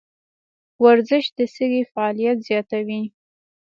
[0.83, 3.01] ورزش د سږي فعالیت زیاتوي.